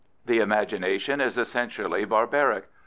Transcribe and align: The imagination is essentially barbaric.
The 0.25 0.39
imagination 0.39 1.21
is 1.21 1.37
essentially 1.37 2.05
barbaric. 2.05 2.63